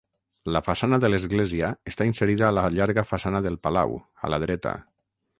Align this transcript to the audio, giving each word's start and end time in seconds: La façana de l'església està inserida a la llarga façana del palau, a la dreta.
La 0.53 0.59
façana 0.67 0.97
de 1.01 1.09
l'església 1.13 1.67
està 1.91 2.07
inserida 2.11 2.47
a 2.47 2.49
la 2.59 2.63
llarga 2.77 3.03
façana 3.09 3.43
del 3.49 3.59
palau, 3.67 3.93
a 4.29 4.33
la 4.35 4.41
dreta. 4.45 4.73